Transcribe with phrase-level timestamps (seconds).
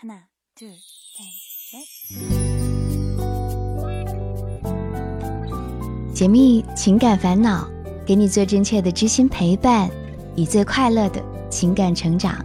[0.00, 0.68] 하나, 둘,
[1.16, 1.24] 셋,
[1.72, 1.86] 넷.
[6.14, 7.68] 解密情感烦恼，
[8.06, 9.90] 给你最真切的知心陪伴
[10.36, 12.44] 与最快乐的情感成长。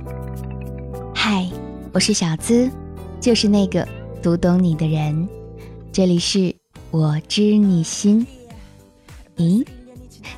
[1.14, 1.50] 嗨，
[1.94, 2.70] 我是小资，
[3.20, 3.88] 就是那个
[4.22, 5.28] 读懂你的人。
[5.92, 6.56] 这里是
[6.90, 8.26] 我知你心。
[9.38, 9.66] 咦，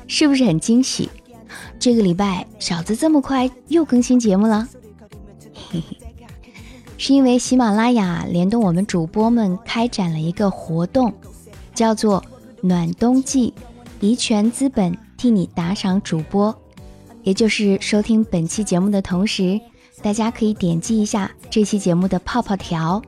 [0.06, 1.08] 是不是很惊喜？
[1.78, 4.68] 这个礼拜小资这么快又更新节目了？
[7.01, 11.13] 是因为喜马拉雅联动我们主播们开展了一个活动，
[11.73, 12.21] 叫做
[12.61, 13.53] “暖冬季”，
[14.01, 16.53] 怡泉资本替你打赏主播，
[17.23, 19.57] 也就是收听本期节目的同时，
[20.01, 23.01] 大家可以点击一下这期节目的泡泡条，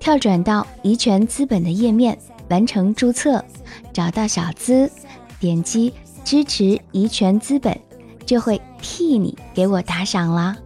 [0.00, 3.44] 跳转到怡泉资本的页面，完成注册，
[3.92, 4.90] 找到小资，
[5.38, 5.92] 点击
[6.24, 7.78] 支持怡泉资本，
[8.24, 10.56] 就会替你给我打赏啦。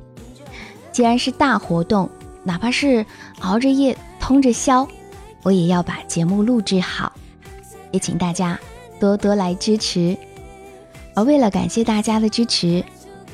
[0.92, 2.08] 既然是大活动。
[2.44, 3.04] 哪怕是
[3.40, 4.86] 熬着夜通着宵，
[5.42, 7.12] 我也要把节目录制好。
[7.90, 8.58] 也请大家
[8.98, 10.16] 多多来支持。
[11.14, 12.82] 而为了感谢大家的支持，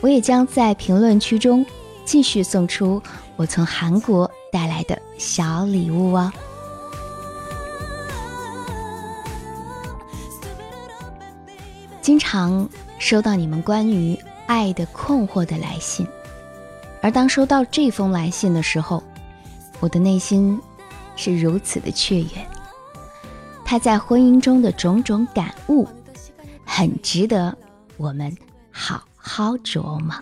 [0.01, 1.65] 我也将在评论区中
[2.05, 3.01] 继续送出
[3.37, 6.33] 我从韩国带来的小礼物哦。
[12.03, 16.07] 经常收到你们关于爱的困惑的来信。
[17.01, 19.03] 而当收到这封来信的时候，
[19.81, 20.59] 我的内心
[21.17, 22.29] 是如此的雀跃。
[23.65, 25.87] 他在婚姻中的种种感悟，
[26.65, 27.57] 很值得
[27.97, 28.35] 我们
[28.71, 30.15] 好好琢磨。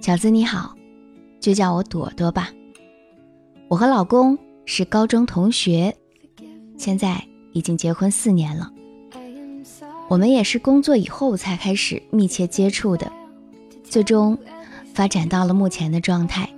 [0.00, 0.74] 小子你好，
[1.40, 2.48] 就叫我朵朵吧。
[3.68, 5.94] 我和老公是高中同学，
[6.78, 8.70] 现在已经结婚四年了。
[10.10, 13.12] 我们也是工作以后才开始密切接触的，
[13.84, 14.36] 最终
[14.92, 16.50] 发展到了目前的状态。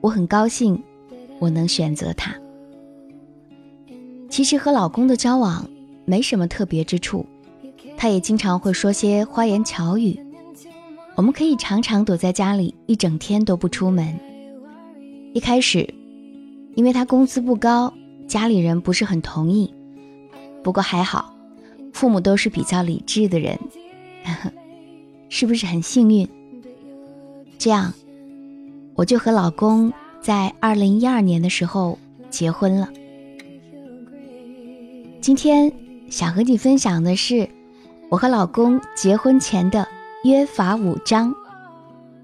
[0.00, 0.80] 我很高兴
[1.40, 2.32] 我能选择他。
[4.30, 5.68] 其实和老公的交往
[6.04, 7.26] 没什么特别之处，
[7.96, 10.16] 他也经常会说些花言巧语。
[11.16, 14.16] 我们可以常常躲在家里一整天都不出门。
[15.34, 15.92] 一开始，
[16.76, 17.92] 因为他工资不高，
[18.28, 19.74] 家里人不是很同意。
[20.62, 21.31] 不过还好。
[21.92, 23.58] 父母都是比较理智的人，
[25.28, 26.28] 是不是很幸运？
[27.58, 27.92] 这样，
[28.94, 31.98] 我就和老公在二零一二年的时候
[32.28, 32.88] 结婚了。
[35.20, 35.72] 今天
[36.10, 37.48] 想和你分享的是
[38.10, 39.86] 我和老公结婚前的
[40.24, 41.32] 约法五章。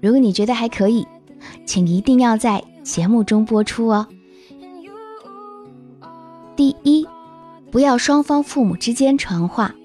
[0.01, 1.07] 如果你觉得还可以，
[1.65, 4.05] 请一定要在节目中播出哦。
[6.55, 7.07] 第一。
[7.71, 9.75] 不要双方父母之间传话，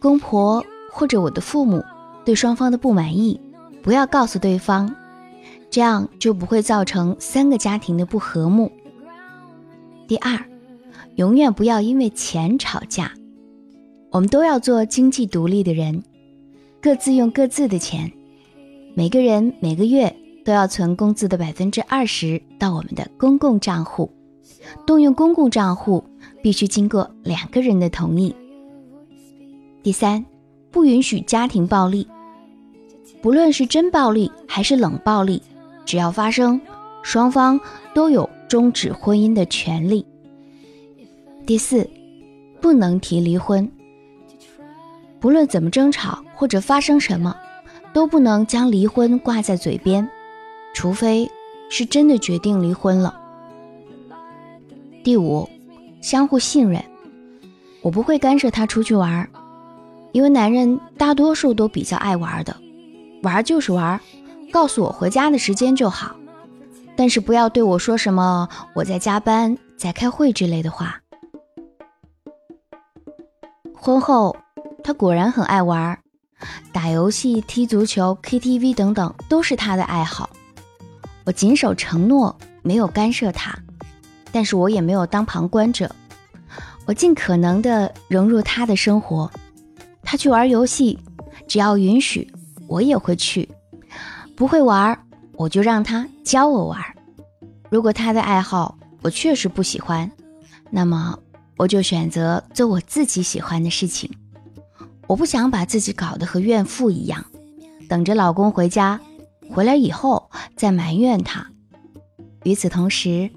[0.00, 1.84] 公婆或者我的父母
[2.24, 3.40] 对双方的不满意，
[3.80, 4.92] 不要告诉对方，
[5.70, 8.72] 这样就不会造成三个家庭的不和睦。
[10.08, 10.36] 第二，
[11.14, 13.12] 永远不要因为钱吵架，
[14.10, 16.02] 我们都要做经济独立的人，
[16.82, 18.10] 各自用各自的钱，
[18.94, 20.12] 每个人每个月
[20.44, 24.10] 都要存工资的百分之二十到我们的公共账户，
[24.84, 26.02] 动用公共账户。
[26.46, 28.32] 必须经过两个人的同意。
[29.82, 30.24] 第三，
[30.70, 32.06] 不允许家庭暴力，
[33.20, 35.42] 不论是真暴力还是冷暴力，
[35.84, 36.60] 只要发生，
[37.02, 37.58] 双方
[37.92, 40.06] 都有终止婚姻的权利。
[41.44, 41.90] 第四，
[42.60, 43.68] 不能提离婚，
[45.18, 47.36] 不论怎么争吵或者发生什么，
[47.92, 50.08] 都不能将离婚挂在嘴边，
[50.72, 51.28] 除非
[51.68, 53.20] 是真的决定离婚了。
[55.02, 55.48] 第五。
[56.00, 56.82] 相互信任，
[57.82, 59.28] 我不会干涉他出去玩，
[60.12, 62.56] 因为男人大多数都比较爱玩的，
[63.22, 64.00] 玩就是玩，
[64.52, 66.14] 告诉我回家的时间就好，
[66.96, 71.00] 但是不要对我说什么我在加班、在开会之类的话。
[73.74, 74.36] 婚后，
[74.82, 75.98] 他果然很爱玩，
[76.72, 80.30] 打游戏、踢足球、KTV 等等都是他的爱好，
[81.24, 83.56] 我谨守承诺，没有干涉他。
[84.36, 85.90] 但是我也没有当旁观者，
[86.84, 89.32] 我尽可能的融入他的生活。
[90.02, 90.98] 他去玩游戏，
[91.48, 92.30] 只要允许，
[92.66, 93.48] 我也会去。
[94.36, 95.00] 不会玩，
[95.36, 96.78] 我就让他教我玩。
[97.70, 100.12] 如果他的爱好我确实不喜欢，
[100.68, 101.18] 那么
[101.56, 104.10] 我就选择做我自己喜欢的事情。
[105.06, 107.24] 我不想把自己搞得和怨妇一样，
[107.88, 109.00] 等着老公回家，
[109.50, 111.46] 回来以后再埋怨他。
[112.44, 113.30] 与此同时。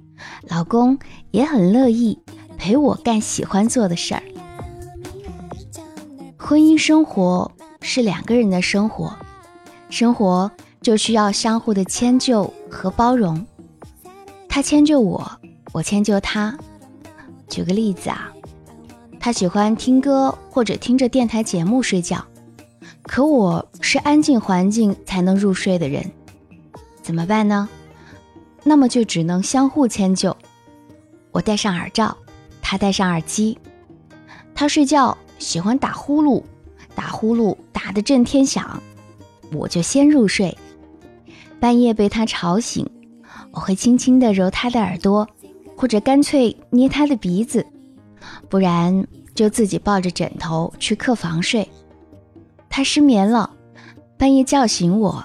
[0.48, 0.98] 老公
[1.32, 2.18] 也很乐意
[2.58, 4.24] 陪我干喜欢做的事儿。
[6.38, 7.52] 婚姻生活
[7.82, 9.16] 是两个人的生活，
[9.90, 10.52] 生活
[10.82, 13.46] 就需要相互的迁就和包容。
[14.48, 15.32] 他迁就我，
[15.72, 16.58] 我迁就他。
[17.48, 18.32] 举个例子啊，
[19.20, 22.26] 他喜欢听歌或者听着电台节目睡觉，
[23.04, 26.12] 可我是安静环境才能入睡的人，
[27.02, 27.70] 怎么办呢？
[28.64, 30.36] 那么就只能相互迁就。
[31.32, 32.16] 我戴上耳罩，
[32.62, 33.58] 他戴上耳机。
[34.54, 36.44] 他睡觉喜欢打呼噜，
[36.96, 38.82] 打呼噜打得震天响，
[39.52, 40.58] 我就先入睡。
[41.60, 42.90] 半夜被他吵醒，
[43.52, 45.28] 我会轻轻地揉他的耳朵。
[45.78, 47.66] 或者干脆捏他的鼻子，
[48.50, 51.66] 不然就自己抱着枕头去客房睡。
[52.70, 53.50] 他失眠了，
[54.18, 55.24] 半夜叫醒我，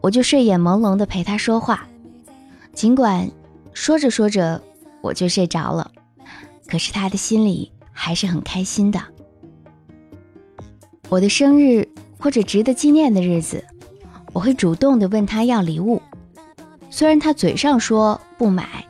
[0.00, 1.86] 我就睡眼朦胧的陪他说话。
[2.74, 3.30] 尽管
[3.72, 4.60] 说着说着
[5.00, 5.90] 我就睡着了，
[6.66, 9.00] 可是他的心里还是很开心的。
[11.08, 11.88] 我的生日
[12.18, 13.64] 或者值得纪念的日子，
[14.32, 16.02] 我会主动的问他要礼物，
[16.90, 18.84] 虽然他嘴上说不买。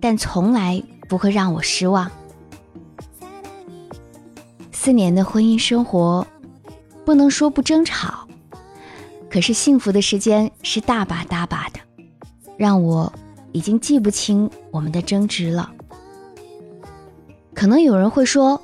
[0.00, 2.10] 但从来不会让我失望。
[4.70, 6.26] 四年的婚姻生活，
[7.06, 8.28] 不能说不争吵，
[9.30, 11.80] 可是幸福的时间是大把大把的，
[12.56, 13.12] 让我
[13.52, 15.72] 已经记不清我们的争执了。
[17.54, 18.60] 可能有人会说，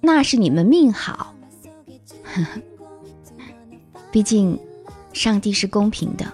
[0.00, 1.34] 那是你们命好。
[4.12, 4.58] 毕竟，
[5.12, 6.26] 上帝是公平的，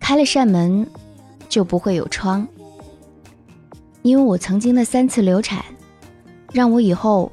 [0.00, 0.86] 开了扇门，
[1.48, 2.46] 就不会有窗。
[4.02, 5.64] 因为我曾经的三次流产，
[6.52, 7.30] 让我以后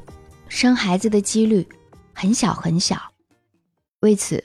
[0.48, 1.68] 生孩子的几率
[2.14, 2.98] 很小很小。
[4.02, 4.44] 为此，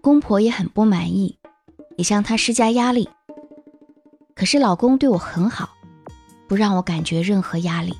[0.00, 1.37] 公婆也很不满意，
[1.98, 3.10] 也向他施加压力。
[4.34, 5.70] 可是老公对我很好，
[6.46, 7.94] 不让我感觉任何压力。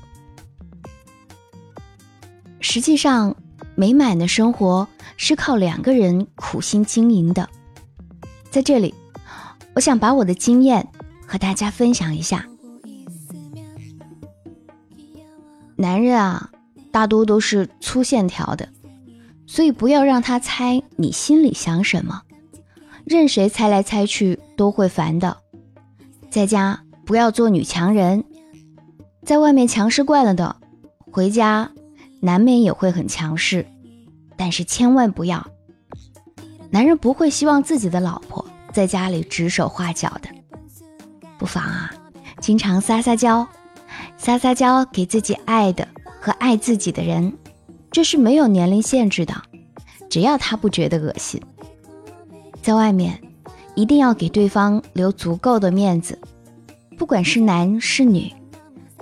[2.61, 3.35] 实际上，
[3.75, 4.87] 美满的生活
[5.17, 7.49] 是靠两个人苦心经营的。
[8.49, 8.95] 在这里，
[9.75, 10.87] 我想把我的经验
[11.27, 12.45] 和大家分享一下。
[15.75, 16.51] 男人啊，
[16.91, 18.69] 大多都是粗线条的，
[19.45, 22.21] 所以不要让他猜你心里想什么，
[23.09, 25.35] 任谁猜来猜去都会烦的。
[26.29, 28.23] 在家不要做女强人，
[29.25, 30.55] 在外面强势惯了的，
[31.11, 31.71] 回家
[32.19, 33.65] 难免也会很强势，
[34.37, 35.43] 但是千万不要。
[36.69, 40.29] 男人不会希望自己的老婆在家里指手画脚的，
[41.39, 41.91] 不妨啊，
[42.39, 43.47] 经常撒撒娇。
[44.17, 45.87] 撒撒娇给自己爱的
[46.21, 47.33] 和爱自己的人，
[47.89, 49.33] 这是没有年龄限制的，
[50.11, 51.41] 只要他不觉得恶心。
[52.69, 53.19] 在外面，
[53.73, 56.19] 一定要给对方留足够的面子，
[56.99, 58.31] 不管是男是女，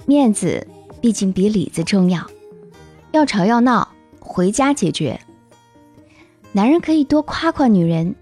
[0.06, 0.66] 面子
[1.02, 2.26] 毕竟比里子重要。
[3.12, 3.86] 要吵要闹，
[4.22, 5.20] 回家解决。
[6.54, 8.16] 男人可以多夸夸女人。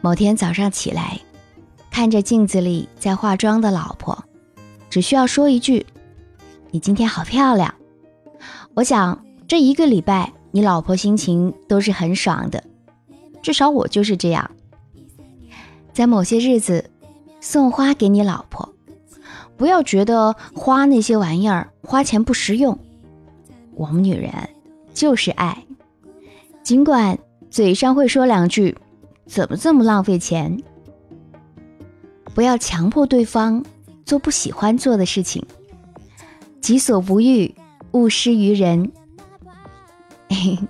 [0.00, 1.20] 某天早上起来，
[1.88, 4.24] 看着镜子里在化妆的老婆。
[4.90, 5.86] 只需要说一句
[6.72, 7.72] ：“你今天好漂亮。”
[8.74, 12.64] 我想这一个礼拜你老婆心情都是很爽的，
[13.42, 14.50] 至少我就是这样。
[15.92, 16.90] 在某些日子，
[17.40, 18.72] 送花给你老婆，
[19.56, 22.78] 不要觉得花那些玩意儿花钱不实用。
[23.74, 24.32] 我们女人
[24.94, 25.64] 就是爱，
[26.62, 27.18] 尽管
[27.50, 28.78] 嘴上会说两句
[29.26, 30.62] “怎么这么浪费钱”，
[32.34, 33.62] 不要强迫对方。
[34.04, 35.46] 做不喜欢做的事情，
[36.60, 37.54] 己所不欲，
[37.92, 38.90] 勿施于人。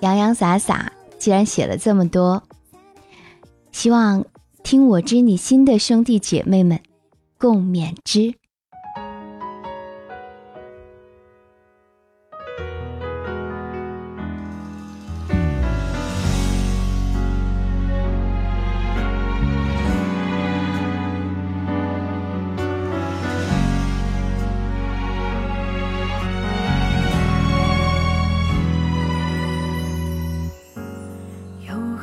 [0.00, 0.92] 洋洋洒洒，
[1.26, 2.44] 既然写了这么多，
[3.72, 4.24] 希望
[4.62, 6.78] 听我知你心的兄弟姐妹们
[7.36, 8.32] 共勉之。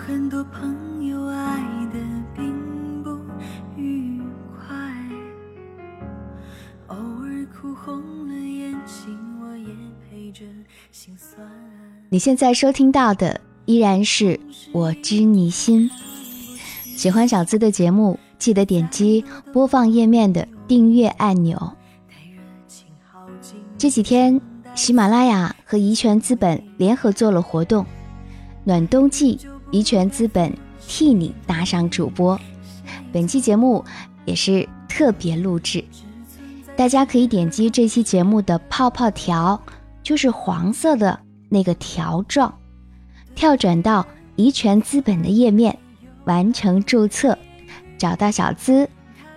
[0.06, 1.62] 很多朋友爱
[1.94, 2.00] 的
[2.36, 3.18] 并不
[3.78, 4.76] 愉快，
[6.88, 9.68] 偶尔哭红了眼睛，我也
[10.10, 10.44] 陪着
[10.92, 11.42] 心酸
[12.10, 14.38] 你现在收听到的依然是
[14.74, 15.90] 我知你心。
[16.84, 21.78] 喜欢小资的节目，记得点击播放页面的订阅按钮。
[23.78, 24.42] 这几天，
[24.76, 27.86] 喜马拉雅和怡泉资本联合做了活动，
[28.66, 29.40] 暖冬季，
[29.74, 30.56] 怡泉资本
[30.88, 32.40] 替你打赏主播。
[33.12, 33.84] 本期节目
[34.24, 35.84] 也是特别录制，
[36.78, 39.60] 大家可以点击这期节目的泡泡条，
[40.04, 41.20] 就是黄色的。
[41.50, 42.52] 那个条状，
[43.36, 44.04] 跳转到
[44.36, 45.78] 宜泉资本的页面，
[46.26, 47.38] 完成注册，
[47.96, 48.90] 找到小资，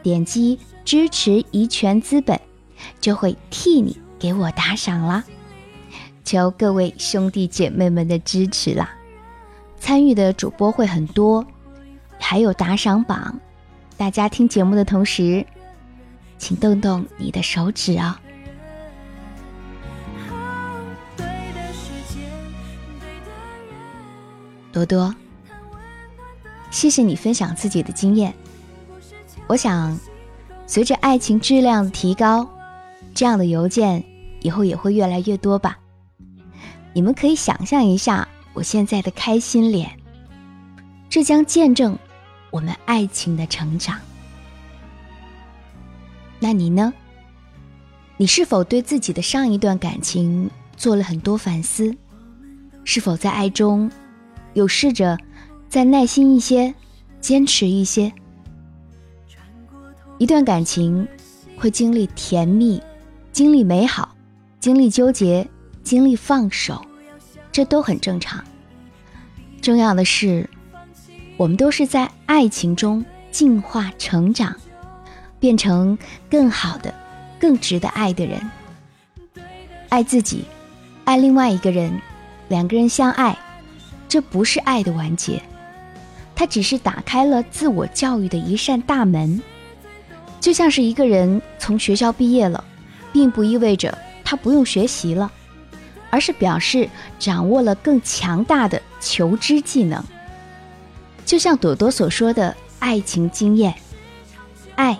[0.03, 2.41] 点击支持宜泉资本，
[3.03, 5.23] 就会替你给我打赏啦。
[6.25, 8.91] 求各位兄弟姐妹们的支持啦！
[9.87, 11.47] 参与的主播会很多，
[12.19, 13.39] 还有打赏榜，
[13.97, 15.47] 大家听节目的同时，
[16.39, 18.21] 请动动你的手指啊！
[24.73, 25.15] 多多，
[26.73, 28.35] 谢谢你分享自己的经验。
[29.47, 29.97] 我想，
[30.67, 32.51] 随着爱情质量的提高，
[33.15, 34.03] 这样的邮件
[34.41, 35.79] 以后也会越来越多吧。
[36.93, 39.91] 你们可以想象一下我现在的开心脸，
[41.11, 41.97] 这将见证
[42.51, 44.01] 我们爱情的成长。
[46.39, 46.91] 那你呢？
[48.17, 51.95] 你是否对自己的上一段感情做了很多反思？
[52.83, 53.91] 是否在爱中？
[54.55, 55.19] 有试着
[55.69, 56.75] 再耐心一些，
[57.21, 58.11] 坚持一些。
[60.17, 61.07] 一段感情
[61.59, 62.83] 会经历甜蜜，
[63.33, 64.17] 经历美好，
[64.61, 65.47] 经历纠结，
[65.83, 66.83] 经历放手，
[67.57, 68.45] 这都很正常。
[69.63, 70.47] 重要的是，
[71.39, 74.55] 我们都是在爱情中进化成长，
[75.41, 75.97] 变成
[76.29, 76.93] 更好的、
[77.41, 78.39] 更值得爱的人。
[79.89, 80.45] 爱自己，
[81.05, 81.99] 爱另外一个人，
[82.49, 83.35] 两个人相爱。
[84.07, 85.41] 这不是爱的完结，
[86.35, 89.41] 它只是打开了自我教育的一扇大门。
[90.41, 92.63] 就像是一个人从学校毕业了，
[93.15, 95.33] 并不意味着他不用学习了，
[96.17, 100.03] 而是表示掌握了更强大的求知技能。
[101.27, 103.75] 就像朵朵所说的爱情经验，
[104.77, 104.99] 爱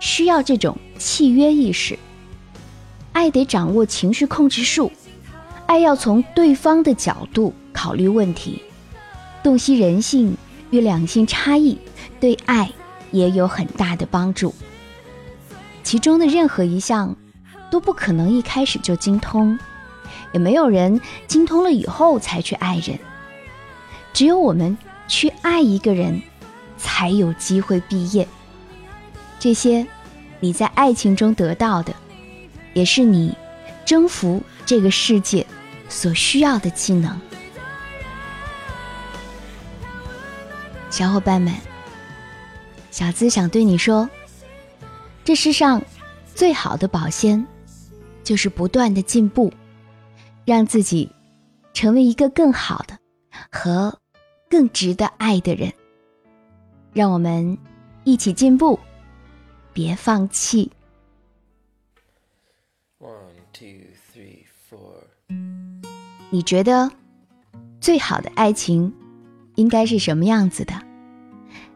[0.00, 1.98] 需要这种契约意识，
[3.12, 4.90] 爱得掌握情绪控制术，
[5.66, 7.52] 爱要从对方的角度。
[7.74, 8.62] 考虑问题，
[9.42, 10.34] 洞悉人性
[10.70, 11.76] 与两性差异，
[12.18, 12.72] 对爱
[13.12, 14.54] 也有很大的帮助。
[15.84, 17.14] 其中的任何一项
[17.70, 19.58] 都不可能一开始就精通，
[20.32, 22.98] 也没有人精通了以后才去爱人。
[24.12, 26.20] 只有我们去爱一个人，
[26.76, 28.26] 才有机会毕业。
[29.38, 29.86] 这些
[30.40, 31.94] 你在爱情中得到的，
[32.74, 33.36] 也是你
[33.84, 35.46] 征服这个世界
[35.88, 37.18] 所需要的技能。
[40.90, 41.54] 小伙伴们，
[42.90, 44.08] 小资想对你说：
[45.24, 45.80] 这世上
[46.34, 47.46] 最好的保鲜，
[48.24, 49.52] 就是不断的进步，
[50.48, 51.12] 让自己
[51.74, 52.98] 成为一个更好的
[53.52, 54.00] 和
[54.48, 55.70] 更值得爱的人。
[56.94, 57.58] 让我们
[58.04, 58.80] 一起进步，
[59.74, 60.72] 别放弃。
[62.98, 63.10] One
[63.52, 65.02] two three four。
[66.30, 66.90] 你觉得
[67.78, 68.90] 最好的爱情？
[69.56, 70.72] 应该是什么样子的？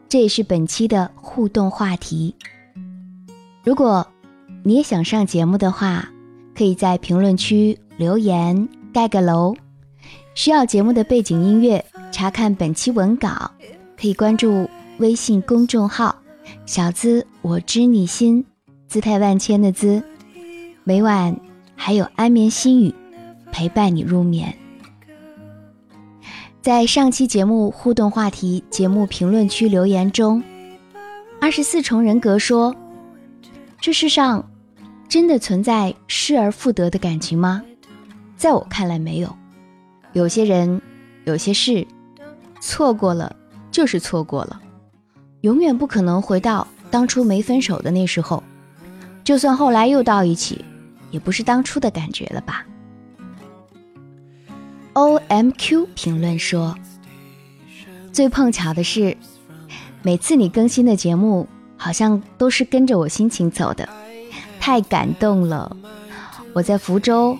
[0.09, 2.35] 这也是本期的互动话题。
[3.63, 4.11] 如果
[4.63, 6.09] 你也想上节目的话，
[6.55, 9.55] 可以在评论区留言盖个楼。
[10.35, 13.51] 需要节目的背景音乐，查看本期文稿，
[13.99, 16.15] 可以关注微信公众号
[16.65, 18.43] “小资我知你心”，
[18.89, 20.01] 姿态万千的姿。
[20.83, 21.39] 每晚
[21.75, 22.93] 还有安眠心语
[23.51, 24.53] 陪伴你入眠。
[26.61, 30.41] 在上期节目互动话题节目评论区留言中，
[31.39, 32.75] 二十四重人格说
[33.79, 34.49] ：“这世上
[35.07, 37.61] 真的存在失而复得的感情吗？
[38.35, 39.35] 在我看来，没有。
[40.13, 40.81] 有些人，
[41.25, 41.85] 有些事，
[42.61, 43.35] 错过了
[43.71, 44.61] 就是错过了，
[45.41, 48.43] 永远不可能回到当初没分手的那时候。
[49.23, 50.63] 就算后来又到一起，
[51.09, 52.65] 也不是当初的感觉了吧。”
[54.93, 56.77] O M Q 评论说
[58.13, 59.17] ：“最碰巧的是，
[60.03, 63.89] 每次你更新的节目，好像都是跟着我心情走的，
[64.59, 65.75] 太感动了。
[66.53, 67.35] 我在福州，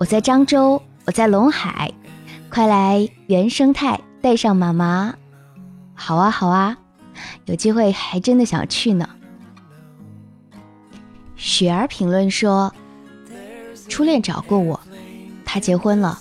[0.00, 1.92] 我在漳州，我在龙海，
[2.48, 5.14] 快来原生态带上妈妈。
[5.92, 6.78] 好啊，好啊，
[7.44, 9.06] 有机会还真的想去呢。”
[11.36, 12.74] 雪儿评论说
[13.90, 14.80] ：“初恋找过我，
[15.44, 16.18] 他结婚了。”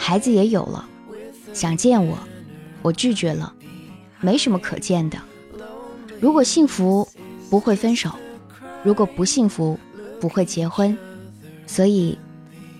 [0.00, 0.88] 孩子也有了，
[1.52, 2.16] 想见我，
[2.80, 3.52] 我拒绝了，
[4.20, 5.18] 没什么可见的。
[6.18, 7.06] 如果幸福
[7.50, 8.10] 不会分手，
[8.82, 9.78] 如果不幸福
[10.18, 10.96] 不会结婚，
[11.66, 12.18] 所以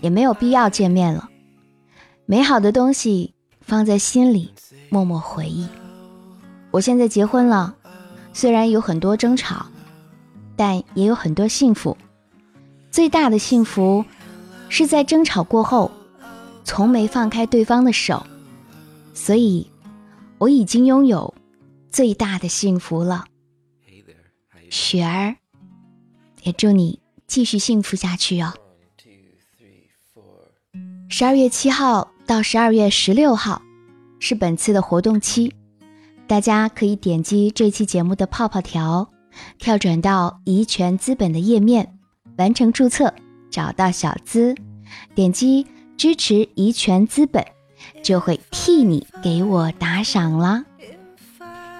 [0.00, 1.28] 也没有必要见面了。
[2.26, 4.52] 美好的东西放在心里，
[4.90, 5.66] 默默回忆。
[6.70, 7.74] 我现在结婚了，
[8.32, 9.66] 虽然有很多争吵，
[10.56, 11.96] 但也有很多幸福。
[12.90, 14.04] 最大的幸福
[14.68, 15.90] 是在争吵过后。
[16.64, 18.26] 从没放开对方的手，
[19.14, 19.66] 所以
[20.36, 21.32] 我已经拥有
[21.90, 23.24] 最大的幸福了。
[24.68, 25.34] 雪儿，
[26.42, 28.52] 也祝你继续幸福下去哦。
[31.10, 33.62] 十二月七号到十二月十六号
[34.20, 35.52] 是本次的活动期，
[36.26, 39.08] 大家可以点击这期节目的泡泡条，
[39.58, 41.98] 跳转到怡泉资本的页面，
[42.36, 43.14] 完成注册，
[43.50, 44.54] 找到小资，
[45.14, 47.42] 点击支持怡泉资本，
[48.02, 50.64] 就会替你给我打赏啦。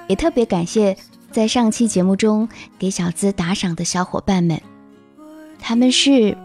[0.09, 0.97] 也特别感谢
[1.31, 4.61] 在上期节目中给小资打赏的小伙伴们，
[5.59, 6.37] 他们是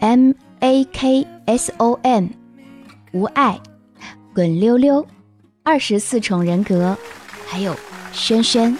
[0.00, 0.32] M
[0.64, 1.26] A K。
[1.46, 2.28] S O M，
[3.12, 3.60] 无爱，
[4.34, 5.06] 滚溜溜，
[5.62, 6.96] 二十四重人格，
[7.46, 7.76] 还有
[8.14, 8.74] 轩轩。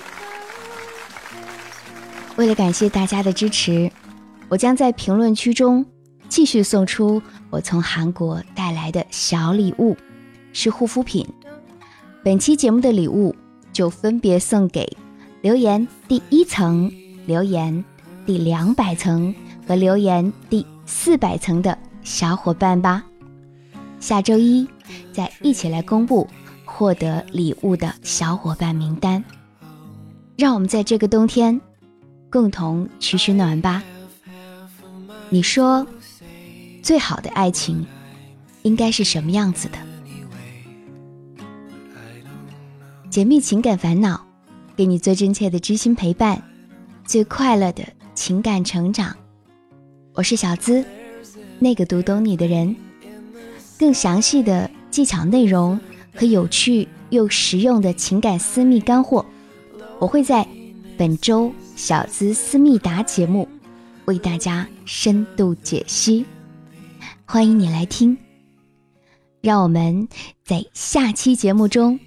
[2.36, 3.90] 为了感谢大家的支持，
[4.48, 5.84] 我将在评论区中
[6.26, 9.94] 继续送出我从韩国带来的小礼物，
[10.54, 11.28] 是护肤品。
[12.24, 13.36] 本期节目的礼物
[13.74, 14.90] 就分别送给
[15.42, 16.90] 留言第一层、
[17.26, 17.84] 留言
[18.24, 19.34] 第两百层
[19.68, 21.76] 和留言第四百层的。
[22.06, 23.02] 小伙伴吧，
[23.98, 24.68] 下周一
[25.10, 26.28] 再一起来公布
[26.66, 29.24] 获得礼物的小伙伴名单。
[30.36, 31.58] 让我们在这个冬天
[32.30, 33.82] 共同取取暖吧。
[35.30, 35.86] 你说，
[36.82, 37.86] 最好的爱情
[38.60, 39.78] 应该是什么样子的？
[43.08, 44.20] 解密情感烦恼，
[44.76, 46.42] 给你最真切的知心陪伴，
[47.06, 47.82] 最快乐的
[48.14, 49.16] 情感成长。
[50.14, 50.84] 我是小资。
[51.58, 52.76] 那个读懂你的人，
[53.76, 55.78] 更详细的技巧内容
[56.14, 59.26] 和有趣又实用的情感私密干货，
[59.98, 60.46] 我会在
[60.96, 63.48] 本周小资思密达节目
[64.04, 66.24] 为大家深度解析，
[67.24, 68.16] 欢迎你来听。
[69.40, 70.06] 让我们
[70.44, 71.98] 在下期节目中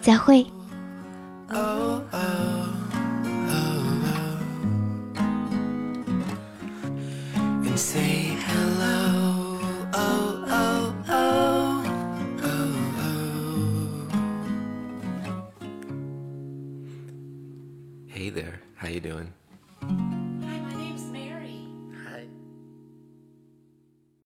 [0.00, 0.46] 再会。